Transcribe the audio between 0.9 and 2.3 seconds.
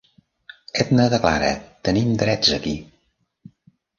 declara, tenim